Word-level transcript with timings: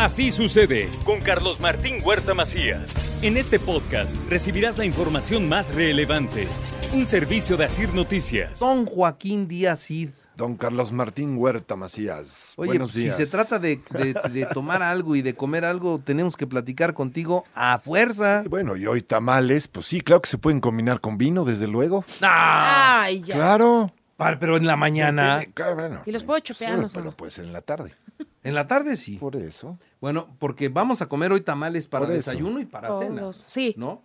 Así 0.00 0.30
sucede 0.30 0.88
con 1.04 1.20
Carlos 1.20 1.60
Martín 1.60 1.96
Huerta 2.02 2.32
Macías. 2.32 2.90
En 3.22 3.36
este 3.36 3.58
podcast 3.60 4.16
recibirás 4.30 4.78
la 4.78 4.86
información 4.86 5.46
más 5.46 5.74
relevante. 5.74 6.48
Un 6.94 7.04
servicio 7.04 7.58
de 7.58 7.66
Asir 7.66 7.92
Noticias. 7.92 8.60
Don 8.60 8.86
Joaquín 8.86 9.46
Díaz 9.46 9.80
Cid. 9.84 10.08
Don 10.36 10.56
Carlos 10.56 10.90
Martín 10.90 11.36
Huerta 11.36 11.76
Macías. 11.76 12.54
Oye, 12.56 12.68
Buenos 12.68 12.92
pues, 12.92 12.94
si 12.94 13.00
días. 13.08 13.16
se 13.18 13.26
trata 13.26 13.58
de, 13.58 13.78
de- 13.90 14.14
de 14.32 14.46
tomar 14.46 14.82
algo 14.82 15.16
y 15.16 15.20
de 15.22 15.34
comer 15.34 15.66
algo, 15.66 15.98
tenemos 16.02 16.34
que 16.34 16.46
platicar 16.46 16.94
contigo 16.94 17.44
a 17.54 17.78
fuerza. 17.78 18.42
Bueno, 18.48 18.76
y 18.76 18.86
hoy 18.86 19.02
tamales, 19.02 19.68
pues 19.68 19.84
sí, 19.84 20.00
claro 20.00 20.22
que 20.22 20.30
se 20.30 20.38
pueden 20.38 20.60
combinar 20.60 21.02
con 21.02 21.18
vino, 21.18 21.44
desde 21.44 21.66
luego. 21.66 22.06
¡Ah! 22.22 23.02
Ay, 23.02 23.20
ya. 23.22 23.34
Claro. 23.34 23.92
Pero 24.16 24.56
en 24.56 24.66
la 24.66 24.76
mañana. 24.76 25.34
Depende, 25.40 25.54
claro, 25.54 25.74
bueno. 25.74 26.02
Y 26.06 26.12
los 26.12 26.24
puedo 26.24 26.40
chopear, 26.40 26.74
Sí, 26.74 26.80
no 26.80 26.88
sé. 26.88 26.98
Pero 26.98 27.12
pues 27.12 27.38
en 27.38 27.52
la 27.52 27.60
tarde. 27.60 27.94
En 28.42 28.54
la 28.54 28.66
tarde 28.66 28.96
sí. 28.96 29.16
Por 29.16 29.36
eso. 29.36 29.78
Bueno, 30.00 30.28
porque 30.38 30.68
vamos 30.68 31.02
a 31.02 31.06
comer 31.06 31.30
hoy 31.32 31.42
tamales 31.42 31.88
para 31.88 32.06
desayuno 32.06 32.58
y 32.60 32.64
para 32.64 32.92
cena. 32.92 33.20
Todos, 33.20 33.44
sí. 33.46 33.74
¿No? 33.76 34.02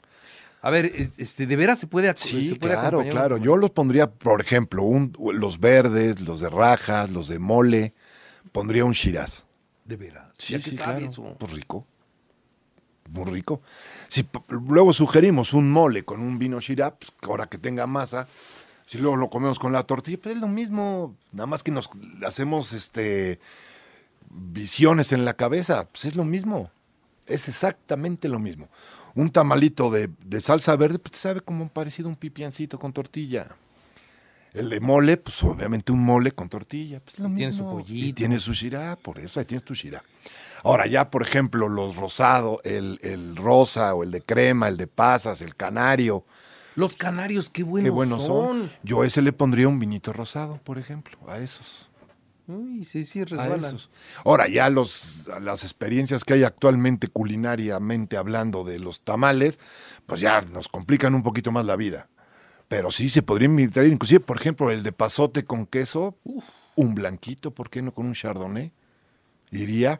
A 0.61 0.69
ver, 0.72 0.86
es- 0.88 1.19
este, 1.19 1.45
¿de 1.47 1.55
veras 1.55 1.80
se 1.80 1.88
puede, 1.88 2.11
Sí, 2.17 2.47
se 2.50 2.55
puede 2.55 2.73
claro, 2.73 3.03
claro. 3.09 3.38
Yo 3.38 3.55
los 3.55 3.69
pondría, 3.72 4.11
por 4.11 4.42
ejemplo, 4.42 4.83
un- 4.83 5.14
los 5.36 5.59
verdes, 5.59 6.22
los 6.22 6.39
de 6.42 6.50
rajas, 6.50 7.11
los 7.11 7.27
de 7.27 7.39
mole. 7.39 7.94
Pondría 8.52 8.83
un 8.83 8.94
shiraz. 8.94 9.45
De 9.86 9.95
veras. 9.95 10.33
Sí, 10.38 10.53
¿Ya 10.53 10.59
que 10.59 10.72
sí, 10.72 10.75
sabe 10.77 10.97
claro. 10.99 11.11
eso? 11.11 11.36
Pues 11.39 11.52
rico. 11.53 11.86
Muy 13.11 13.25
rico. 13.25 13.61
Si 14.08 14.27
luego 14.49 14.92
sugerimos 14.92 15.53
un 15.53 15.72
mole 15.72 16.03
con 16.03 16.20
un 16.22 16.39
vino 16.39 16.59
shiraz, 16.59 16.94
pues, 16.99 17.11
ahora 17.22 17.45
que 17.45 17.59
tenga 17.59 17.86
masa, 17.86 18.27
si 18.88 18.97
luego 18.97 19.16
lo 19.16 19.30
comemos 19.30 19.59
con 19.59 19.72
la 19.72 19.83
tortilla, 19.83 20.17
pues 20.22 20.36
es 20.36 20.42
lo 20.42 20.47
mismo. 20.47 21.16
Nada 21.31 21.45
más 21.45 21.61
que 21.61 21.70
nos 21.72 21.89
hacemos 22.25 22.73
este 22.73 23.39
visiones 24.36 25.11
en 25.11 25.25
la 25.25 25.33
cabeza, 25.33 25.88
pues 25.91 26.05
es 26.05 26.16
lo 26.16 26.25
mismo. 26.25 26.69
Es 27.25 27.47
exactamente 27.47 28.30
lo 28.30 28.39
mismo. 28.39 28.69
Un 29.16 29.31
tamalito 29.31 29.89
de, 29.89 30.09
de 30.25 30.42
salsa 30.42 30.75
verde, 30.75 31.00
pues 31.00 31.17
sabe 31.19 31.42
como 31.42 31.69
parecido 31.69 32.08
a 32.08 32.11
un 32.11 32.16
pipiancito 32.17 32.77
con 32.77 32.94
tortilla. 32.94 33.47
El 34.53 34.69
de 34.69 34.80
mole, 34.80 35.17
pues 35.17 35.44
obviamente 35.44 35.92
un 35.92 36.02
mole 36.02 36.31
con 36.31 36.47
tortilla. 36.47 37.02
Pues 37.03 37.19
lo 37.19 37.30
Tiene 37.30 37.52
su 37.52 37.64
pollito. 37.64 38.05
Y 38.05 38.14
tiene 38.14 38.39
su 38.39 38.53
shirá, 38.53 38.95
por 38.95 39.19
eso 39.19 39.39
ahí 39.39 39.45
tienes 39.45 39.66
tu 39.66 39.73
shirá. 39.73 40.03
Ahora 40.64 40.88
ya, 40.88 41.09
por 41.11 41.23
ejemplo, 41.23 41.67
los 41.67 41.95
rosados, 41.97 42.59
el, 42.64 42.97
el 43.02 43.36
rosa 43.36 43.94
o 43.94 44.03
el 44.03 44.11
de 44.11 44.22
crema, 44.22 44.67
el 44.67 44.77
de 44.77 44.88
pasas, 44.88 45.42
el 45.42 45.55
canario, 45.55 46.23
Los 46.75 46.95
canarios, 46.95 47.49
qué 47.49 47.64
buenos, 47.64 47.88
qué 47.88 47.92
buenos 47.92 48.25
son. 48.25 48.72
Yo 48.83 49.02
a 49.02 49.08
ese 49.08 49.22
le 49.22 49.33
pondría 49.33 49.67
un 49.67 49.80
vinito 49.80 50.14
rosado, 50.14 50.59
por 50.64 50.77
ejemplo, 50.77 51.17
a 51.27 51.38
esos. 51.38 51.89
Uy, 52.48 52.86
sí, 52.86 53.06
sí, 53.06 53.24
resbalan. 53.24 53.78
Ahora 54.24 54.48
ya 54.48 54.70
los, 54.70 55.28
las 55.42 55.64
experiencias 55.64 56.24
que 56.24 56.34
hay 56.36 56.44
actualmente 56.44 57.08
culinariamente 57.08 58.18
hablando 58.18 58.64
de 58.64 58.78
los 58.80 59.02
tamales, 59.02 59.60
pues 60.06 60.22
ya 60.22 60.42
nos 60.42 60.68
complican 60.68 61.16
un 61.16 61.23
poquito 61.23 61.52
más 61.52 61.66
la 61.66 61.76
vida. 61.76 62.08
Pero 62.67 62.92
sí 62.92 63.10
se 63.10 63.22
podría 63.23 63.48
invitar, 63.48 63.86
inclusive, 63.86 64.20
por 64.20 64.38
ejemplo, 64.38 64.70
el 64.72 64.84
de 64.84 64.92
pasote 64.92 65.44
con 65.45 65.66
queso, 65.66 66.17
un 66.76 66.95
blanquito, 66.95 67.52
¿por 67.52 67.70
qué 67.70 67.82
no 67.82 67.94
con 67.94 68.05
un 68.05 68.14
chardonnay? 68.14 68.72
Iría 69.52 70.00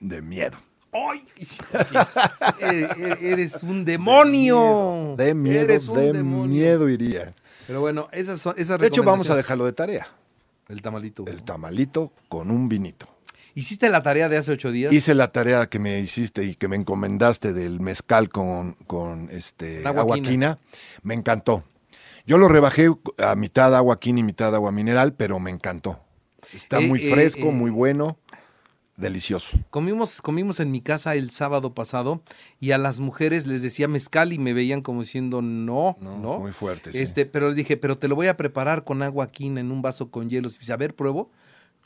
de 0.00 0.22
miedo. 0.22 0.58
¡Ay! 0.92 1.26
Eh, 2.60 2.88
eh, 2.98 3.16
Eres 3.20 3.62
un 3.62 3.84
demonio. 3.84 5.14
De 5.16 5.34
miedo, 5.34 5.60
Eres 5.60 5.88
un 5.88 5.96
de 5.96 6.12
demonio. 6.12 6.46
miedo 6.48 6.88
iría. 6.88 7.34
Pero 7.66 7.80
bueno, 7.80 8.08
esas 8.12 8.40
son 8.40 8.54
esas 8.58 8.78
De 8.78 8.86
hecho, 8.88 9.02
vamos 9.02 9.30
a 9.30 9.36
dejarlo 9.36 9.64
de 9.64 9.72
tarea. 9.72 10.06
El 10.72 10.80
tamalito. 10.82 11.24
El 11.26 11.42
tamalito 11.44 12.12
con 12.28 12.50
un 12.50 12.68
vinito. 12.68 13.06
¿Hiciste 13.54 13.90
la 13.90 14.02
tarea 14.02 14.30
de 14.30 14.38
hace 14.38 14.52
ocho 14.52 14.72
días? 14.72 14.90
Hice 14.92 15.14
la 15.14 15.30
tarea 15.30 15.66
que 15.66 15.78
me 15.78 16.00
hiciste 16.00 16.44
y 16.44 16.54
que 16.54 16.68
me 16.68 16.76
encomendaste 16.76 17.52
del 17.52 17.80
mezcal 17.80 18.30
con, 18.30 18.72
con 18.86 19.28
este, 19.30 19.86
Agua 19.86 20.00
agua 20.00 20.16
quina. 20.16 20.28
quina. 20.30 20.58
Me 21.02 21.12
encantó. 21.12 21.62
Yo 22.24 22.38
lo 22.38 22.48
rebajé 22.48 22.88
a 23.18 23.34
mitad 23.36 23.76
agua 23.76 24.00
quina 24.00 24.20
y 24.20 24.22
mitad 24.22 24.54
agua 24.54 24.72
mineral, 24.72 25.12
pero 25.12 25.38
me 25.38 25.50
encantó. 25.50 26.00
Está 26.54 26.78
Eh, 26.80 26.86
muy 26.86 27.06
eh, 27.06 27.10
fresco, 27.12 27.48
eh. 27.48 27.52
muy 27.52 27.70
bueno, 27.70 28.16
delicioso. 28.96 29.58
Comimos, 29.70 30.20
comimos 30.22 30.60
en 30.60 30.70
mi 30.70 30.80
casa 30.80 31.14
el 31.14 31.30
sábado 31.30 31.74
pasado 31.74 32.22
y 32.60 32.72
a 32.72 32.78
las 32.78 33.00
mujeres 33.00 33.46
les 33.46 33.62
decía 33.62 33.88
mezcal 33.88 34.32
y 34.32 34.38
me 34.38 34.52
veían 34.52 34.82
como 34.82 35.00
diciendo 35.00 35.42
no, 35.42 35.96
no. 36.00 36.18
No, 36.18 36.38
muy 36.38 36.52
fuerte, 36.52 36.92
sí. 36.92 36.98
Este, 36.98 37.26
pero 37.26 37.48
les 37.48 37.56
dije, 37.56 37.76
pero 37.76 37.98
te 37.98 38.08
lo 38.08 38.14
voy 38.14 38.26
a 38.28 38.36
preparar 38.36 38.84
con 38.84 39.02
agua 39.02 39.30
quina 39.30 39.60
en 39.60 39.70
un 39.72 39.82
vaso 39.82 40.10
con 40.10 40.28
hielos. 40.30 40.56
Y 40.56 40.58
dice, 40.60 40.72
a 40.72 40.76
ver, 40.76 40.94
pruebo. 40.94 41.30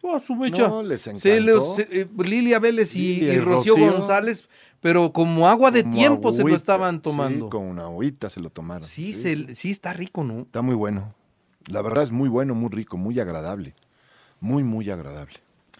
Oh, 0.02 0.20
su 0.20 0.34
mecha. 0.36 0.68
No, 0.68 0.82
les 0.82 1.06
encantó. 1.06 1.74
se- 1.74 1.88
eh, 1.90 2.08
Lilia 2.18 2.58
Vélez 2.58 2.94
y, 2.94 3.16
Lilia 3.16 3.32
y 3.32 3.36
y 3.36 3.38
Rocío, 3.40 3.74
Rocío. 3.76 3.92
González, 3.92 4.48
pero 4.80 5.12
como 5.12 5.48
agua 5.48 5.70
de 5.70 5.82
Como 5.84 5.94
tiempo 5.96 6.32
se 6.32 6.44
lo 6.44 6.54
estaban 6.54 7.00
tomando. 7.00 7.46
Sí, 7.46 7.50
con 7.50 7.62
una 7.64 7.84
agüita 7.84 8.28
se 8.28 8.40
lo 8.40 8.50
tomaron. 8.50 8.86
Sí, 8.86 9.14
se- 9.14 9.54
sí 9.56 9.70
está 9.70 9.92
rico, 9.94 10.22
¿no? 10.22 10.40
Está 10.42 10.60
muy 10.62 10.74
bueno. 10.74 11.14
La 11.68 11.82
verdad 11.82 12.04
es 12.04 12.10
muy 12.12 12.28
bueno, 12.28 12.54
muy 12.54 12.68
rico, 12.70 12.96
muy 12.96 13.18
agradable. 13.18 13.74
Muy, 14.38 14.62
muy 14.62 14.90
agradable. 14.90 15.34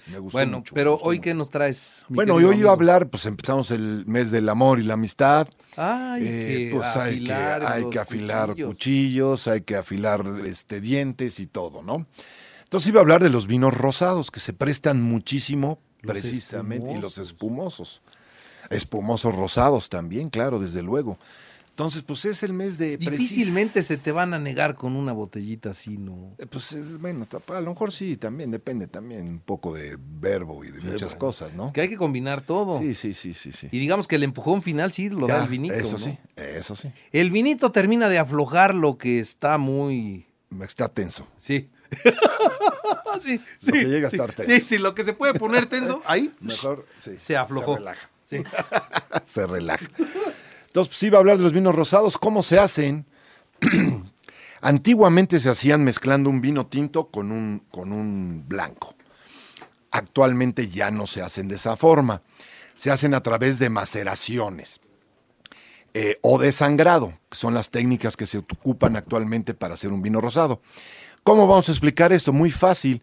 Me 0.06 0.18
gustó 0.18 0.38
Bueno, 0.38 0.58
mucho, 0.58 0.74
pero 0.74 0.92
gustó 0.92 1.06
hoy 1.08 1.16
mucho. 1.16 1.22
qué 1.24 1.34
nos 1.34 1.50
traes. 1.50 2.04
mi 2.08 2.16
Bueno, 2.16 2.34
hoy 2.34 2.42
iba 2.42 2.50
a 2.50 2.54
amigo? 2.54 2.70
hablar, 2.70 3.08
pues 3.08 3.26
empezamos 3.26 3.70
el 3.72 4.04
mes 4.06 4.30
del 4.30 4.48
amor 4.48 4.78
y 4.78 4.84
la 4.84 4.94
amistad. 4.94 5.48
Ay, 5.76 6.22
Eh, 6.24 6.68
que 6.70 6.76
pues 6.76 6.96
hay 6.96 7.24
que, 7.24 7.32
afilar 7.32 7.66
hay 7.66 7.82
los 7.82 7.90
que 7.92 7.98
afilar 7.98 8.48
cuchillos. 8.50 8.68
cuchillos. 8.68 9.48
hay 9.48 9.60
que 9.62 9.76
afilar 9.76 10.24
este, 10.44 10.80
dientes 10.80 11.40
y 11.40 11.46
todo, 11.46 11.82
¿no? 11.82 12.06
Entonces 12.64 12.88
iba 12.88 13.00
a 13.00 13.02
hablar 13.02 13.22
de 13.22 13.30
los 13.30 13.46
vinos 13.46 13.74
rosados 13.74 14.30
que 14.30 14.40
se 14.40 14.52
prestan 14.52 15.02
muchísimo 15.02 15.78
Los 16.02 16.12
precisamente 16.12 16.92
y 16.92 16.98
los 17.00 17.18
espumosos. 17.18 18.02
Espumosos 18.70 19.34
rosados 19.34 19.88
también, 19.88 20.30
claro, 20.30 20.58
desde 20.58 20.82
luego. 20.82 21.18
Entonces, 21.76 22.00
pues 22.04 22.24
es 22.24 22.42
el 22.42 22.54
mes 22.54 22.78
de... 22.78 22.96
Difícilmente 22.96 23.82
se 23.82 23.98
te 23.98 24.10
van 24.10 24.32
a 24.32 24.38
negar 24.38 24.76
con 24.76 24.96
una 24.96 25.12
botellita 25.12 25.72
así, 25.72 25.98
¿no? 25.98 26.34
Eh, 26.38 26.46
Pues 26.46 26.72
es- 26.72 26.98
bueno, 26.98 27.26
a 27.48 27.60
lo 27.60 27.68
mejor 27.68 27.92
sí, 27.92 28.16
también 28.16 28.50
depende 28.50 28.86
también 28.86 29.28
un 29.28 29.40
poco 29.40 29.74
de 29.74 29.98
verbo 30.00 30.64
y 30.64 30.70
de 30.70 30.80
muchas 30.80 31.10
bueno. 31.10 31.18
cosas, 31.18 31.52
¿no? 31.52 31.74
Que 31.74 31.82
hay 31.82 31.90
que 31.90 31.98
combinar 31.98 32.40
todo. 32.40 32.78
Sí, 32.78 32.94
sí, 32.94 33.12
sí, 33.12 33.34
sí, 33.34 33.52
sí. 33.52 33.68
Y 33.70 33.78
digamos 33.78 34.08
que 34.08 34.16
el 34.16 34.22
empujón 34.22 34.62
final 34.62 34.90
sí 34.90 35.10
lo 35.10 35.26
da 35.26 35.42
el 35.42 35.50
vinito. 35.50 35.74
Eso 35.74 35.92
¿no? 35.92 35.98
sí, 35.98 36.18
eso 36.34 36.76
sí. 36.76 36.90
El 37.12 37.30
vinito 37.30 37.70
termina 37.70 38.08
de 38.08 38.20
aflojar 38.20 38.74
lo 38.74 38.96
que 38.96 39.20
está 39.20 39.58
muy. 39.58 40.24
Está 40.62 40.88
tenso. 40.88 41.28
Sí. 41.36 41.68
sí, 43.20 43.38
Lo 43.66 43.72
que 43.74 43.84
llega 43.84 44.08
a 44.08 44.10
sí, 44.10 44.16
estar 44.16 44.32
tenso. 44.32 44.50
Sí, 44.50 44.60
sí, 44.60 44.78
lo 44.78 44.94
que 44.94 45.04
se 45.04 45.12
puede 45.12 45.34
poner 45.34 45.66
tenso, 45.66 46.02
ahí 46.06 46.32
Mejor 46.40 46.86
sí, 46.96 47.16
se 47.18 47.36
aflojó. 47.36 47.74
Se 47.74 47.78
relaja. 47.80 48.10
Sí. 48.24 48.38
se 49.26 49.46
relaja. 49.46 49.86
Entonces, 50.76 50.90
pues 50.90 51.02
iba 51.04 51.16
a 51.16 51.20
hablar 51.20 51.38
de 51.38 51.42
los 51.42 51.54
vinos 51.54 51.74
rosados, 51.74 52.18
cómo 52.18 52.42
se 52.42 52.58
hacen. 52.58 53.06
Antiguamente 54.60 55.40
se 55.40 55.48
hacían 55.48 55.82
mezclando 55.82 56.28
un 56.28 56.42
vino 56.42 56.66
tinto 56.66 57.06
con 57.06 57.32
un, 57.32 57.62
con 57.70 57.92
un 57.92 58.44
blanco. 58.46 58.94
Actualmente 59.90 60.68
ya 60.68 60.90
no 60.90 61.06
se 61.06 61.22
hacen 61.22 61.48
de 61.48 61.54
esa 61.54 61.78
forma. 61.78 62.20
Se 62.74 62.90
hacen 62.90 63.14
a 63.14 63.22
través 63.22 63.58
de 63.58 63.70
maceraciones 63.70 64.82
eh, 65.94 66.18
o 66.20 66.38
de 66.38 66.52
sangrado, 66.52 67.14
que 67.30 67.38
son 67.38 67.54
las 67.54 67.70
técnicas 67.70 68.14
que 68.14 68.26
se 68.26 68.36
ocupan 68.36 68.96
actualmente 68.96 69.54
para 69.54 69.72
hacer 69.72 69.94
un 69.94 70.02
vino 70.02 70.20
rosado. 70.20 70.60
¿Cómo 71.22 71.46
vamos 71.46 71.70
a 71.70 71.72
explicar 71.72 72.12
esto? 72.12 72.34
Muy 72.34 72.50
fácil. 72.50 73.00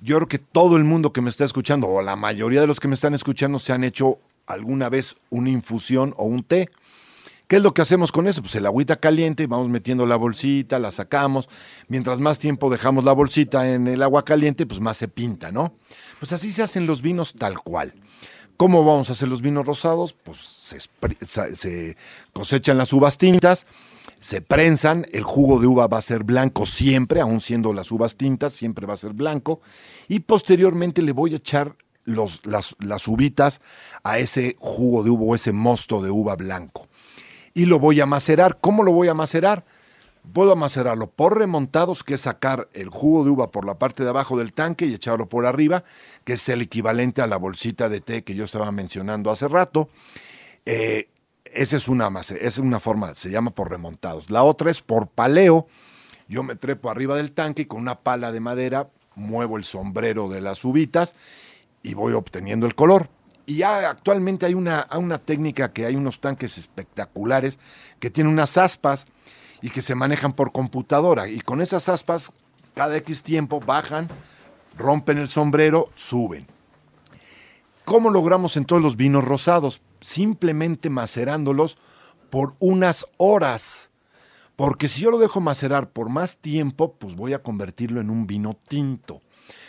Yo 0.00 0.16
creo 0.16 0.28
que 0.28 0.38
todo 0.38 0.78
el 0.78 0.84
mundo 0.84 1.12
que 1.12 1.20
me 1.20 1.28
está 1.28 1.44
escuchando, 1.44 1.86
o 1.86 2.00
la 2.00 2.16
mayoría 2.16 2.62
de 2.62 2.66
los 2.66 2.80
que 2.80 2.88
me 2.88 2.94
están 2.94 3.12
escuchando, 3.12 3.58
se 3.58 3.74
han 3.74 3.84
hecho 3.84 4.20
alguna 4.46 4.88
vez 4.88 5.16
una 5.28 5.50
infusión 5.50 6.14
o 6.16 6.24
un 6.24 6.42
té. 6.44 6.70
¿Qué 7.46 7.56
es 7.56 7.62
lo 7.62 7.74
que 7.74 7.82
hacemos 7.82 8.10
con 8.10 8.26
eso? 8.26 8.40
Pues 8.40 8.54
el 8.54 8.64
agüita 8.64 8.96
caliente, 8.96 9.46
vamos 9.46 9.68
metiendo 9.68 10.06
la 10.06 10.16
bolsita, 10.16 10.78
la 10.78 10.90
sacamos. 10.90 11.50
Mientras 11.88 12.18
más 12.18 12.38
tiempo 12.38 12.70
dejamos 12.70 13.04
la 13.04 13.12
bolsita 13.12 13.70
en 13.70 13.86
el 13.86 14.02
agua 14.02 14.24
caliente, 14.24 14.64
pues 14.64 14.80
más 14.80 14.96
se 14.96 15.08
pinta, 15.08 15.52
¿no? 15.52 15.74
Pues 16.20 16.32
así 16.32 16.52
se 16.52 16.62
hacen 16.62 16.86
los 16.86 17.02
vinos 17.02 17.34
tal 17.34 17.58
cual. 17.58 17.94
¿Cómo 18.56 18.82
vamos 18.84 19.10
a 19.10 19.12
hacer 19.12 19.28
los 19.28 19.42
vinos 19.42 19.66
rosados? 19.66 20.14
Pues 20.14 20.38
se, 20.38 21.96
cosechan 22.32 22.78
las 22.78 22.92
uvas 22.94 23.18
tintas, 23.18 23.66
se 24.20 24.40
prensan, 24.40 25.06
el 25.12 25.24
jugo 25.24 25.60
de 25.60 25.66
uva 25.66 25.86
va 25.86 25.98
a 25.98 26.02
ser 26.02 26.24
blanco 26.24 26.64
siempre, 26.64 27.20
aun 27.20 27.40
siendo 27.40 27.74
las 27.74 27.90
uvas 27.90 28.16
tintas, 28.16 28.54
siempre 28.54 28.86
va 28.86 28.94
a 28.94 28.98
ser 28.98 29.12
blanco. 29.12 29.60
Y 30.08 30.20
posteriormente 30.20 31.02
le 31.02 31.12
voy 31.12 31.34
a 31.34 31.38
echar 31.38 31.76
las, 32.04 32.40
las 32.44 33.08
uvitas 33.08 33.60
a 34.02 34.18
ese 34.18 34.56
jugo 34.60 35.02
de 35.02 35.10
uva 35.10 35.24
o 35.26 35.34
ese 35.34 35.52
mosto 35.52 36.00
de 36.00 36.10
uva 36.10 36.36
blanco. 36.36 36.88
Y 37.54 37.66
lo 37.66 37.78
voy 37.78 38.00
a 38.00 38.06
macerar. 38.06 38.58
¿Cómo 38.60 38.82
lo 38.82 38.92
voy 38.92 39.08
a 39.08 39.14
macerar? 39.14 39.64
Puedo 40.32 40.56
macerarlo 40.56 41.08
por 41.08 41.38
remontados, 41.38 42.02
que 42.02 42.14
es 42.14 42.22
sacar 42.22 42.68
el 42.72 42.88
jugo 42.88 43.24
de 43.24 43.30
uva 43.30 43.50
por 43.50 43.64
la 43.64 43.78
parte 43.78 44.02
de 44.02 44.10
abajo 44.10 44.36
del 44.36 44.52
tanque 44.52 44.86
y 44.86 44.94
echarlo 44.94 45.28
por 45.28 45.46
arriba, 45.46 45.84
que 46.24 46.32
es 46.32 46.48
el 46.48 46.62
equivalente 46.62 47.22
a 47.22 47.26
la 47.26 47.36
bolsita 47.36 47.88
de 47.88 48.00
té 48.00 48.24
que 48.24 48.34
yo 48.34 48.44
estaba 48.44 48.72
mencionando 48.72 49.30
hace 49.30 49.46
rato. 49.48 49.88
Eh, 50.66 51.08
esa 51.44 51.76
es 51.76 51.88
una, 51.88 52.10
es 52.40 52.58
una 52.58 52.80
forma, 52.80 53.14
se 53.14 53.30
llama 53.30 53.54
por 53.54 53.70
remontados. 53.70 54.30
La 54.30 54.42
otra 54.42 54.70
es 54.70 54.80
por 54.80 55.06
paleo. 55.06 55.68
Yo 56.26 56.42
me 56.42 56.56
trepo 56.56 56.90
arriba 56.90 57.16
del 57.16 57.32
tanque 57.32 57.62
y 57.62 57.66
con 57.66 57.80
una 57.80 58.00
pala 58.00 58.32
de 58.32 58.40
madera 58.40 58.88
muevo 59.14 59.56
el 59.56 59.64
sombrero 59.64 60.28
de 60.28 60.40
las 60.40 60.64
uvitas 60.64 61.14
y 61.82 61.94
voy 61.94 62.14
obteniendo 62.14 62.66
el 62.66 62.74
color. 62.74 63.08
Y 63.46 63.56
ya 63.56 63.90
actualmente 63.90 64.46
hay 64.46 64.54
una, 64.54 64.86
una 64.96 65.18
técnica 65.18 65.72
que 65.72 65.84
hay 65.86 65.96
unos 65.96 66.20
tanques 66.20 66.56
espectaculares 66.56 67.58
que 68.00 68.10
tienen 68.10 68.32
unas 68.32 68.56
aspas 68.56 69.06
y 69.60 69.70
que 69.70 69.82
se 69.82 69.94
manejan 69.94 70.32
por 70.32 70.52
computadora. 70.52 71.28
Y 71.28 71.40
con 71.40 71.60
esas 71.60 71.88
aspas, 71.88 72.32
cada 72.74 72.96
X 72.96 73.22
tiempo 73.22 73.60
bajan, 73.60 74.08
rompen 74.76 75.18
el 75.18 75.28
sombrero, 75.28 75.90
suben. 75.94 76.46
¿Cómo 77.84 78.10
logramos 78.10 78.56
en 78.56 78.64
todos 78.64 78.82
los 78.82 78.96
vinos 78.96 79.24
rosados? 79.24 79.82
Simplemente 80.00 80.88
macerándolos 80.88 81.76
por 82.30 82.54
unas 82.58 83.04
horas. 83.18 83.90
Porque 84.56 84.88
si 84.88 85.02
yo 85.02 85.10
lo 85.10 85.18
dejo 85.18 85.40
macerar 85.40 85.90
por 85.90 86.08
más 86.08 86.38
tiempo, 86.38 86.94
pues 86.94 87.14
voy 87.14 87.34
a 87.34 87.42
convertirlo 87.42 88.00
en 88.00 88.08
un 88.08 88.26
vino 88.26 88.56
tinto. 88.68 89.20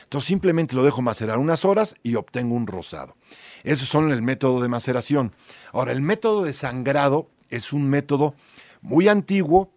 Entonces 0.04 0.28
simplemente 0.28 0.76
lo 0.76 0.84
dejo 0.84 1.02
macerar 1.02 1.38
unas 1.40 1.66
horas 1.66 1.96
y 2.04 2.16
obtengo 2.16 2.56
un 2.56 2.68
rosado. 2.68 3.16
Esos 3.64 3.88
son 3.88 4.12
el 4.12 4.22
método 4.22 4.62
de 4.62 4.68
maceración. 4.70 5.34
Ahora, 5.74 5.92
el 5.92 6.02
método 6.02 6.44
de 6.44 6.54
sangrado 6.54 7.30
es 7.50 7.74
un 7.74 7.90
método 7.90 8.36
muy 8.82 9.08
antiguo 9.08 9.72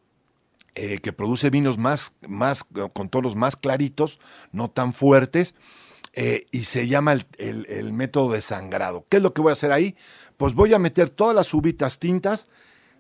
eh, 0.74 0.98
que 0.98 1.12
produce 1.12 1.50
vinos 1.50 1.78
más, 1.78 2.12
más, 2.26 2.64
con 2.92 3.08
tonos 3.08 3.34
más 3.34 3.56
claritos, 3.56 4.20
no 4.52 4.70
tan 4.70 4.92
fuertes, 4.92 5.54
eh, 6.14 6.46
y 6.52 6.64
se 6.64 6.86
llama 6.86 7.12
el, 7.12 7.26
el- 7.38 7.92
método 7.92 8.32
de 8.32 8.40
sangrado. 8.42 9.04
¿Qué 9.08 9.16
es 9.16 9.22
lo 9.22 9.32
que 9.34 9.40
voy 9.42 9.50
a 9.50 9.54
hacer 9.54 9.72
ahí? 9.72 9.96
Pues 10.36 10.54
voy 10.54 10.72
a 10.74 10.78
meter 10.78 11.10
todas 11.10 11.34
las 11.34 11.52
uvitas 11.54 11.98
tintas 11.98 12.48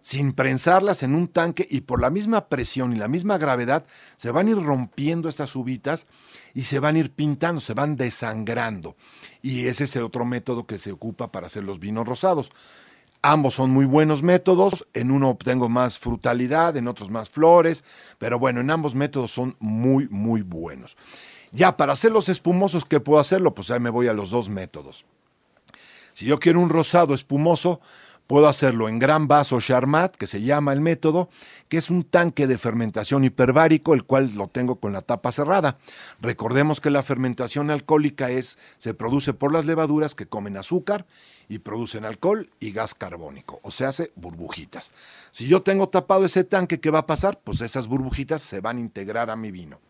sin 0.00 0.32
prensarlas 0.32 1.02
en 1.02 1.14
un 1.14 1.28
tanque 1.28 1.66
y 1.68 1.82
por 1.82 2.00
la 2.00 2.10
misma 2.10 2.48
presión 2.48 2.92
y 2.92 2.96
la 2.96 3.08
misma 3.08 3.38
gravedad 3.38 3.84
se 4.16 4.30
van 4.30 4.46
a 4.46 4.50
ir 4.50 4.62
rompiendo 4.62 5.28
estas 5.28 5.54
uvitas 5.56 6.06
y 6.54 6.62
se 6.62 6.78
van 6.78 6.96
a 6.96 6.98
ir 7.00 7.10
pintando, 7.10 7.60
se 7.60 7.74
van 7.74 7.96
desangrando. 7.96 8.96
Y 9.42 9.66
ese 9.66 9.84
es 9.84 9.96
el 9.96 10.04
otro 10.04 10.24
método 10.24 10.66
que 10.66 10.78
se 10.78 10.92
ocupa 10.92 11.30
para 11.30 11.46
hacer 11.46 11.64
los 11.64 11.78
vinos 11.78 12.06
rosados. 12.06 12.50
Ambos 13.20 13.54
son 13.54 13.70
muy 13.70 13.84
buenos 13.84 14.22
métodos, 14.22 14.86
en 14.94 15.10
uno 15.10 15.30
obtengo 15.30 15.68
más 15.68 15.98
frutalidad, 15.98 16.76
en 16.76 16.86
otros 16.86 17.10
más 17.10 17.30
flores, 17.30 17.84
pero 18.18 18.38
bueno, 18.38 18.60
en 18.60 18.70
ambos 18.70 18.94
métodos 18.94 19.32
son 19.32 19.56
muy, 19.58 20.08
muy 20.08 20.42
buenos. 20.42 20.96
Ya 21.50 21.76
para 21.76 21.94
hacer 21.94 22.12
los 22.12 22.28
espumosos, 22.28 22.84
¿qué 22.84 23.00
puedo 23.00 23.18
hacerlo? 23.18 23.54
Pues 23.54 23.70
ahí 23.70 23.80
me 23.80 23.90
voy 23.90 24.06
a 24.06 24.12
los 24.12 24.30
dos 24.30 24.48
métodos. 24.48 25.04
Si 26.12 26.26
yo 26.26 26.38
quiero 26.38 26.60
un 26.60 26.68
rosado 26.68 27.14
espumoso, 27.14 27.80
puedo 28.28 28.46
hacerlo 28.46 28.88
en 28.88 29.00
gran 29.00 29.26
vaso 29.26 29.58
Charmat, 29.58 30.14
que 30.14 30.28
se 30.28 30.42
llama 30.42 30.72
el 30.72 30.82
método, 30.82 31.30
que 31.68 31.78
es 31.78 31.90
un 31.90 32.04
tanque 32.04 32.46
de 32.46 32.58
fermentación 32.58 33.24
hiperbárico, 33.24 33.94
el 33.94 34.04
cual 34.04 34.34
lo 34.34 34.48
tengo 34.48 34.78
con 34.78 34.92
la 34.92 35.00
tapa 35.02 35.32
cerrada. 35.32 35.78
Recordemos 36.20 36.80
que 36.80 36.90
la 36.90 37.02
fermentación 37.02 37.70
alcohólica 37.70 38.30
es, 38.30 38.58
se 38.76 38.92
produce 38.92 39.32
por 39.32 39.52
las 39.52 39.64
levaduras 39.64 40.14
que 40.14 40.26
comen 40.26 40.58
azúcar 40.58 41.06
y 41.48 41.60
producen 41.60 42.04
alcohol 42.04 42.50
y 42.60 42.70
gas 42.72 42.94
carbónico, 42.94 43.60
o 43.62 43.70
se 43.70 43.86
hace 43.86 44.12
burbujitas. 44.14 44.92
Si 45.30 45.48
yo 45.48 45.62
tengo 45.62 45.88
tapado 45.88 46.26
ese 46.26 46.44
tanque, 46.44 46.80
¿qué 46.80 46.90
va 46.90 47.00
a 47.00 47.06
pasar? 47.06 47.40
Pues 47.42 47.62
esas 47.62 47.88
burbujitas 47.88 48.42
se 48.42 48.60
van 48.60 48.76
a 48.76 48.80
integrar 48.80 49.30
a 49.30 49.36
mi 49.36 49.50
vino. 49.50 49.80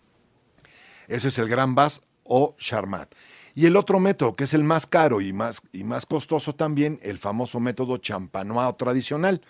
Ese 1.09 1.29
es 1.29 1.39
el 1.39 1.49
Gran 1.49 1.75
Bass 1.75 2.03
o 2.23 2.55
Charmat. 2.57 3.13
Y 3.59 3.67
el 3.67 3.75
otro 3.75 3.99
método, 3.99 4.35
que 4.35 4.45
es 4.45 4.55
el 4.55 4.63
más 4.63 4.87
caro 4.87 5.21
y 5.21 5.33
más, 5.33 5.63
y 5.73 5.83
más 5.83 6.07
costoso 6.07 6.55
también, 6.55 7.01
el 7.03 7.19
famoso 7.19 7.59
método 7.59 7.97
champanois 7.97 8.77
tradicional, 8.77 9.41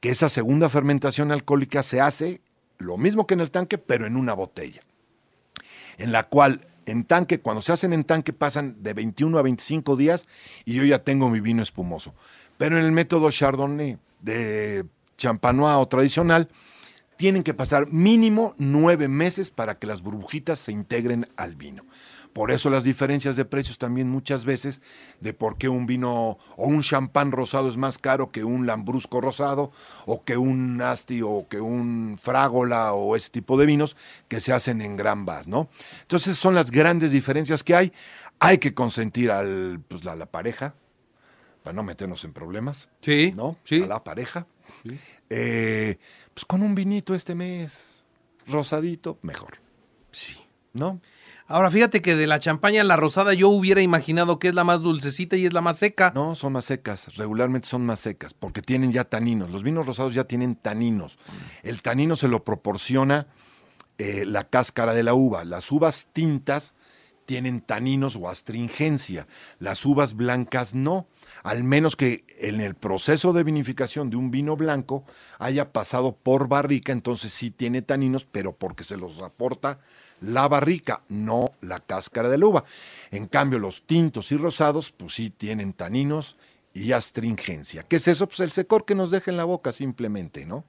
que 0.00 0.08
esa 0.08 0.30
segunda 0.30 0.70
fermentación 0.70 1.30
alcohólica 1.30 1.82
se 1.82 2.00
hace 2.00 2.40
lo 2.78 2.96
mismo 2.96 3.26
que 3.26 3.34
en 3.34 3.42
el 3.42 3.50
tanque, 3.50 3.76
pero 3.76 4.06
en 4.06 4.16
una 4.16 4.32
botella, 4.32 4.80
en 5.98 6.12
la 6.12 6.22
cual 6.22 6.62
en 6.86 7.04
tanque, 7.04 7.40
cuando 7.40 7.60
se 7.60 7.72
hacen 7.72 7.92
en 7.92 8.04
tanque, 8.04 8.32
pasan 8.32 8.82
de 8.82 8.94
21 8.94 9.36
a 9.36 9.42
25 9.42 9.96
días 9.96 10.26
y 10.64 10.72
yo 10.72 10.84
ya 10.84 11.00
tengo 11.00 11.28
mi 11.28 11.40
vino 11.40 11.62
espumoso. 11.62 12.14
Pero 12.56 12.78
en 12.78 12.86
el 12.86 12.92
método 12.92 13.30
Chardonnay 13.30 13.98
de 14.22 14.86
champanois 15.18 15.86
tradicional, 15.90 16.48
tienen 17.18 17.42
que 17.42 17.52
pasar 17.52 17.86
mínimo 17.92 18.54
nueve 18.56 19.08
meses 19.08 19.50
para 19.50 19.78
que 19.78 19.86
las 19.86 20.00
burbujitas 20.00 20.58
se 20.58 20.72
integren 20.72 21.28
al 21.36 21.54
vino. 21.54 21.84
Por 22.32 22.50
eso 22.50 22.70
las 22.70 22.84
diferencias 22.84 23.36
de 23.36 23.44
precios 23.44 23.78
también 23.78 24.08
muchas 24.08 24.44
veces 24.44 24.80
de 25.20 25.34
por 25.34 25.58
qué 25.58 25.68
un 25.68 25.84
vino 25.84 26.38
o 26.56 26.66
un 26.66 26.82
champán 26.82 27.30
rosado 27.30 27.68
es 27.68 27.76
más 27.76 27.98
caro 27.98 28.30
que 28.30 28.42
un 28.42 28.66
lambrusco 28.66 29.20
rosado 29.20 29.70
o 30.06 30.22
que 30.22 30.38
un 30.38 30.80
asti 30.80 31.20
o 31.22 31.46
que 31.48 31.60
un 31.60 32.18
frágola 32.20 32.94
o 32.94 33.16
ese 33.16 33.30
tipo 33.30 33.58
de 33.58 33.66
vinos 33.66 33.96
que 34.28 34.40
se 34.40 34.52
hacen 34.52 34.80
en 34.80 34.96
gran 34.96 35.26
vas, 35.26 35.46
¿no? 35.46 35.68
Entonces 36.00 36.38
son 36.38 36.54
las 36.54 36.70
grandes 36.70 37.12
diferencias 37.12 37.62
que 37.62 37.74
hay. 37.74 37.92
Hay 38.40 38.58
que 38.58 38.72
consentir 38.72 39.30
al, 39.30 39.80
pues, 39.86 40.06
a 40.06 40.16
la 40.16 40.26
pareja 40.26 40.74
para 41.62 41.74
no 41.74 41.82
meternos 41.82 42.24
en 42.24 42.32
problemas. 42.32 42.88
Sí, 43.02 43.32
¿no? 43.36 43.56
sí. 43.62 43.82
A 43.82 43.86
la 43.86 44.02
pareja. 44.02 44.46
Eh, 45.30 45.98
pues 46.34 46.44
con 46.44 46.62
un 46.62 46.74
vinito 46.74 47.14
este 47.14 47.34
mes, 47.34 48.02
rosadito, 48.46 49.18
mejor. 49.22 49.58
Sí. 50.10 50.36
¿No? 50.72 51.00
Ahora 51.52 51.70
fíjate 51.70 52.00
que 52.00 52.16
de 52.16 52.26
la 52.26 52.38
champaña 52.38 52.82
la 52.82 52.96
rosada 52.96 53.34
yo 53.34 53.50
hubiera 53.50 53.82
imaginado 53.82 54.38
que 54.38 54.48
es 54.48 54.54
la 54.54 54.64
más 54.64 54.80
dulcecita 54.80 55.36
y 55.36 55.44
es 55.44 55.52
la 55.52 55.60
más 55.60 55.76
seca. 55.76 56.10
No, 56.14 56.34
son 56.34 56.54
más 56.54 56.64
secas, 56.64 57.14
regularmente 57.16 57.68
son 57.68 57.84
más 57.84 58.00
secas, 58.00 58.32
porque 58.32 58.62
tienen 58.62 58.90
ya 58.90 59.04
taninos. 59.04 59.50
Los 59.50 59.62
vinos 59.62 59.84
rosados 59.84 60.14
ya 60.14 60.24
tienen 60.24 60.56
taninos. 60.56 61.18
El 61.62 61.82
tanino 61.82 62.16
se 62.16 62.28
lo 62.28 62.42
proporciona 62.42 63.26
eh, 63.98 64.24
la 64.24 64.44
cáscara 64.44 64.94
de 64.94 65.02
la 65.02 65.12
uva. 65.12 65.44
Las 65.44 65.70
uvas 65.70 66.08
tintas 66.14 66.74
tienen 67.26 67.60
taninos 67.60 68.16
o 68.16 68.30
astringencia. 68.30 69.26
Las 69.58 69.84
uvas 69.84 70.14
blancas 70.14 70.74
no. 70.74 71.06
Al 71.42 71.64
menos 71.64 71.96
que 71.96 72.24
en 72.38 72.62
el 72.62 72.74
proceso 72.76 73.34
de 73.34 73.44
vinificación 73.44 74.08
de 74.08 74.16
un 74.16 74.30
vino 74.30 74.56
blanco 74.56 75.04
haya 75.38 75.70
pasado 75.70 76.16
por 76.16 76.48
barrica, 76.48 76.92
entonces 76.92 77.30
sí 77.30 77.50
tiene 77.50 77.82
taninos, 77.82 78.24
pero 78.24 78.56
porque 78.56 78.84
se 78.84 78.96
los 78.96 79.20
aporta 79.20 79.80
la 80.22 80.48
barrica, 80.48 81.02
no 81.08 81.52
la 81.60 81.80
cáscara 81.80 82.28
de 82.28 82.38
la 82.38 82.46
uva. 82.46 82.64
En 83.10 83.26
cambio, 83.26 83.58
los 83.58 83.82
tintos 83.86 84.32
y 84.32 84.36
rosados, 84.36 84.92
pues 84.92 85.14
sí 85.14 85.30
tienen 85.30 85.72
taninos 85.72 86.36
y 86.74 86.92
astringencia. 86.92 87.82
¿Qué 87.82 87.96
es 87.96 88.08
eso? 88.08 88.26
Pues 88.26 88.40
el 88.40 88.50
secor 88.50 88.84
que 88.84 88.94
nos 88.94 89.10
deja 89.10 89.30
en 89.30 89.36
la 89.36 89.44
boca 89.44 89.72
simplemente, 89.72 90.46
¿no? 90.46 90.64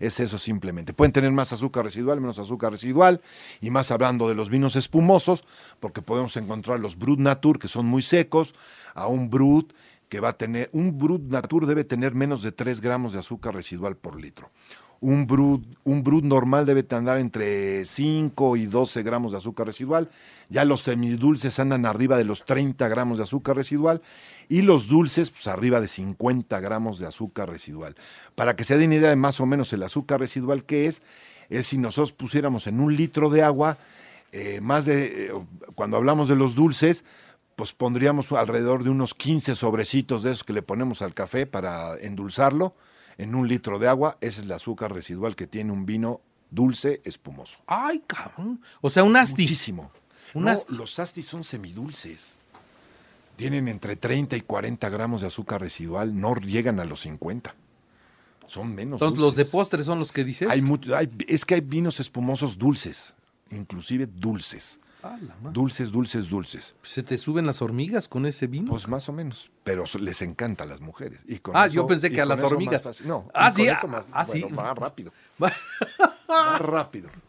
Es 0.00 0.20
eso 0.20 0.38
simplemente. 0.38 0.92
Pueden 0.92 1.12
tener 1.12 1.30
más 1.30 1.52
azúcar 1.52 1.84
residual, 1.84 2.20
menos 2.20 2.38
azúcar 2.38 2.72
residual, 2.72 3.20
y 3.60 3.70
más 3.70 3.90
hablando 3.90 4.28
de 4.28 4.34
los 4.34 4.50
vinos 4.50 4.76
espumosos, 4.76 5.44
porque 5.80 6.02
podemos 6.02 6.36
encontrar 6.36 6.80
los 6.80 6.98
Brut 6.98 7.20
Natur, 7.20 7.58
que 7.58 7.68
son 7.68 7.86
muy 7.86 8.02
secos, 8.02 8.54
a 8.94 9.06
un 9.06 9.30
Brut 9.30 9.72
que 10.08 10.20
va 10.20 10.30
a 10.30 10.36
tener, 10.36 10.70
un 10.72 10.98
Brut 10.98 11.22
Natur 11.22 11.66
debe 11.66 11.84
tener 11.84 12.14
menos 12.14 12.42
de 12.42 12.52
3 12.52 12.80
gramos 12.80 13.12
de 13.12 13.20
azúcar 13.20 13.54
residual 13.54 13.96
por 13.96 14.20
litro. 14.20 14.50
Un 15.04 15.26
brut, 15.26 15.62
un 15.84 16.02
normal 16.26 16.64
debe 16.64 16.82
andar 16.96 17.18
entre 17.18 17.84
5 17.84 18.56
y 18.56 18.64
12 18.64 19.02
gramos 19.02 19.32
de 19.32 19.36
azúcar 19.36 19.66
residual. 19.66 20.08
Ya 20.48 20.64
los 20.64 20.80
semidulces 20.80 21.58
andan 21.58 21.84
arriba 21.84 22.16
de 22.16 22.24
los 22.24 22.46
30 22.46 22.88
gramos 22.88 23.18
de 23.18 23.24
azúcar 23.24 23.54
residual 23.54 24.00
y 24.48 24.62
los 24.62 24.88
dulces 24.88 25.30
pues 25.30 25.46
arriba 25.46 25.82
de 25.82 25.88
50 25.88 26.58
gramos 26.60 26.98
de 26.98 27.06
azúcar 27.06 27.50
residual. 27.50 27.96
Para 28.34 28.56
que 28.56 28.64
se 28.64 28.78
den 28.78 28.94
idea 28.94 29.10
de 29.10 29.16
más 29.16 29.40
o 29.40 29.46
menos 29.46 29.74
el 29.74 29.82
azúcar 29.82 30.20
residual 30.20 30.64
que 30.64 30.86
es, 30.86 31.02
es 31.50 31.66
si 31.66 31.76
nosotros 31.76 32.12
pusiéramos 32.12 32.66
en 32.66 32.80
un 32.80 32.96
litro 32.96 33.28
de 33.28 33.42
agua, 33.42 33.76
eh, 34.32 34.62
más 34.62 34.86
de, 34.86 35.26
eh, 35.26 35.32
cuando 35.74 35.98
hablamos 35.98 36.30
de 36.30 36.36
los 36.36 36.54
dulces, 36.54 37.04
pues 37.56 37.74
pondríamos 37.74 38.32
alrededor 38.32 38.84
de 38.84 38.88
unos 38.88 39.12
15 39.12 39.54
sobrecitos 39.54 40.22
de 40.22 40.32
esos 40.32 40.44
que 40.44 40.54
le 40.54 40.62
ponemos 40.62 41.02
al 41.02 41.12
café 41.12 41.46
para 41.46 41.94
endulzarlo 41.98 42.72
en 43.18 43.34
un 43.34 43.48
litro 43.48 43.78
de 43.78 43.88
agua. 43.88 44.16
Ese 44.20 44.40
es 44.40 44.46
el 44.46 44.52
azúcar 44.52 44.92
residual 44.92 45.36
que 45.36 45.46
tiene 45.46 45.72
un 45.72 45.86
vino 45.86 46.20
dulce 46.50 47.00
espumoso. 47.04 47.58
Ay, 47.66 48.02
cabrón. 48.06 48.60
O 48.80 48.90
sea, 48.90 49.02
un 49.04 49.16
asti. 49.16 49.42
Muchísimo. 49.42 49.90
Un 50.34 50.44
No, 50.44 50.50
asti. 50.50 50.74
los 50.74 50.98
astis 50.98 51.26
son 51.26 51.44
semidulces. 51.44 52.36
Tienen 53.36 53.66
entre 53.68 53.96
30 53.96 54.36
y 54.36 54.40
40 54.42 54.88
gramos 54.90 55.20
de 55.22 55.26
azúcar 55.26 55.60
residual, 55.60 56.18
no 56.20 56.34
llegan 56.36 56.78
a 56.78 56.84
los 56.84 57.00
50. 57.00 57.54
Son 58.46 58.74
menos. 58.74 58.98
Entonces 59.00 59.18
los 59.18 59.34
de 59.36 59.44
postre 59.44 59.82
son 59.82 59.98
los 59.98 60.12
que 60.12 60.22
dices. 60.22 60.48
Hay 60.50 60.60
mucho- 60.62 60.94
hay- 60.96 61.10
es 61.26 61.44
que 61.44 61.54
hay 61.54 61.60
vinos 61.60 61.98
espumosos 61.98 62.58
dulces, 62.58 63.14
inclusive 63.50 64.06
dulces. 64.06 64.78
Ah, 65.06 65.18
Dulces, 65.52 65.92
dulces, 65.92 66.30
dulces. 66.30 66.76
¿Se 66.82 67.02
te 67.02 67.18
suben 67.18 67.44
las 67.46 67.60
hormigas 67.60 68.08
con 68.08 68.24
ese 68.24 68.46
vino? 68.46 68.70
Pues 68.70 68.88
más 68.88 69.06
o 69.08 69.12
menos. 69.12 69.50
Pero 69.62 69.84
les 70.00 70.22
encanta 70.22 70.64
a 70.64 70.66
las 70.66 70.80
mujeres. 70.80 71.20
Y 71.26 71.38
con 71.40 71.54
Ah, 71.56 71.66
eso- 71.66 71.74
yo 71.74 71.86
pensé 71.86 72.10
que 72.10 72.20
a 72.22 72.26
las 72.26 72.42
hormigas. 72.42 73.02
No, 73.02 73.28
Ah, 73.34 73.48
con 73.52 73.56
sí, 73.56 73.68
eso 73.68 73.86
más, 73.86 74.04
ah, 74.12 74.24
sí. 74.24 74.40
bueno, 74.40 74.56
más 74.56 74.76
rápido. 74.78 75.12
Más 75.38 76.60
rápido. 76.60 77.08
¿A 77.08 77.12
ti 77.12 77.20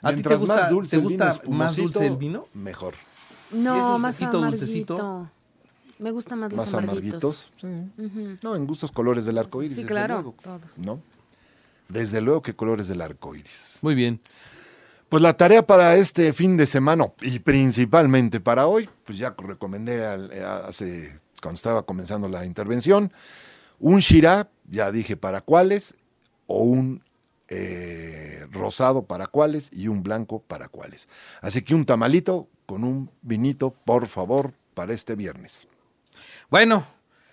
te 0.00 0.12
Mientras 0.14 0.38
gusta- 0.38 0.54
más 0.54 0.70
dulce 0.70 0.90
te 0.90 0.96
el 1.02 1.08
vino 1.08 1.26
gusta 1.26 1.50
más 1.50 1.76
dulce 1.76 2.06
el 2.06 2.16
vino? 2.16 2.46
Mejor. 2.54 2.94
No, 3.50 3.96
¿Sí 3.96 4.00
más 4.02 4.22
amarguito. 4.22 4.50
dulcecito? 4.50 5.30
Me 5.98 6.10
gustan 6.12 6.38
más 6.38 6.50
los 6.52 6.58
Más 6.58 6.72
amarguitos. 6.74 7.50
amarguitos. 7.60 8.32
Sí. 8.38 8.38
No, 8.42 8.54
en 8.56 8.66
gustos 8.66 8.92
colores 8.92 9.26
del 9.26 9.36
arco 9.36 9.60
iris. 9.62 9.74
Sí, 9.74 9.82
desde 9.82 9.88
claro, 9.92 10.14
luego. 10.22 10.34
todos. 10.42 10.78
¿No? 10.78 11.00
Desde 11.88 12.20
luego 12.20 12.40
que 12.40 12.54
colores 12.54 12.88
del 12.88 13.00
arco 13.02 13.34
iris. 13.34 13.78
Muy 13.82 13.94
bien. 13.94 14.20
Pues 15.10 15.22
la 15.22 15.36
tarea 15.36 15.66
para 15.66 15.96
este 15.96 16.32
fin 16.32 16.56
de 16.56 16.64
semana 16.66 17.06
y 17.20 17.40
principalmente 17.40 18.40
para 18.40 18.66
hoy, 18.66 18.88
pues 19.04 19.18
ya 19.18 19.34
recomendé 19.36 20.06
al- 20.06 20.30
eh, 20.32 20.42
hace 20.44 21.18
cuando 21.42 21.56
estaba 21.56 21.82
comenzando 21.84 22.28
la 22.28 22.44
intervención, 22.46 23.12
un 23.80 23.98
Shirá, 23.98 24.48
ya 24.68 24.90
dije 24.92 25.16
para 25.16 25.40
cuáles, 25.40 25.94
o 26.46 26.62
un 26.62 27.02
eh, 27.48 28.46
rosado 28.52 29.02
para 29.04 29.26
cuáles 29.26 29.68
y 29.72 29.88
un 29.88 30.02
blanco 30.04 30.40
para 30.46 30.68
cuáles. 30.68 31.08
Así 31.40 31.62
que 31.62 31.74
un 31.74 31.84
tamalito 31.84 32.46
con 32.66 32.84
un 32.84 33.10
vinito, 33.22 33.70
por 33.84 34.06
favor, 34.06 34.52
para 34.74 34.92
este 34.94 35.16
viernes. 35.16 35.66
Bueno, 36.50 36.86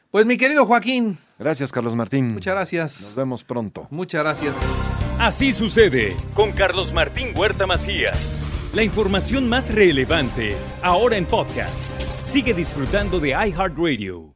pues 0.10 0.26
mi 0.26 0.38
querido 0.38 0.66
Joaquín, 0.66 1.20
Gracias, 1.38 1.72
Carlos 1.72 1.96
Martín. 1.96 2.34
muchas 2.34 2.56
gracias. 2.56 3.02
Nos 3.02 3.14
vemos 3.16 3.44
pronto. 3.44 3.88
Muchas 3.92 4.22
gracias. 4.24 4.56
Así 5.20 5.52
sucede 5.52 6.16
con 6.36 6.52
Carlos 6.52 6.94
Martín 6.94 7.30
Huerta 7.36 7.66
Macías. 7.66 8.40
La 8.76 8.84
información 8.84 9.50
más 9.50 9.74
relevante 9.74 10.56
ahora 10.84 11.18
en 11.18 11.26
podcast. 11.26 11.90
Sigue 12.24 12.54
disfrutando 12.54 13.20
de 13.20 13.30
iHeartRadio. 13.30 14.36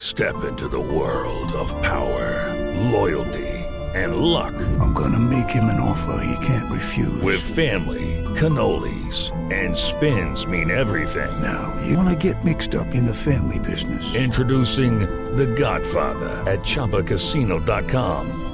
Step 0.00 0.36
into 0.48 0.68
the 0.68 0.78
world 0.78 1.52
of 1.54 1.74
power, 1.82 2.54
loyalty, 2.92 3.48
and 3.96 4.16
luck. 4.16 4.54
I'm 4.80 4.92
gonna 4.94 5.18
make 5.18 5.50
him 5.50 5.64
an 5.64 5.80
offer 5.80 6.24
he 6.24 6.46
can't 6.46 6.70
refuse. 6.70 7.20
With 7.20 7.40
family, 7.40 8.22
cannolis, 8.36 9.32
and 9.52 9.76
spins 9.76 10.46
mean 10.46 10.70
everything. 10.70 11.30
Now, 11.42 11.74
you 11.88 11.96
wanna 11.96 12.14
get 12.16 12.44
mixed 12.44 12.76
up 12.76 12.94
in 12.94 13.04
the 13.04 13.14
family 13.14 13.58
business. 13.58 14.14
Introducing 14.14 15.00
The 15.36 15.46
Godfather 15.46 16.30
at 16.46 16.60
ChumbaCasino.com. 16.60 18.53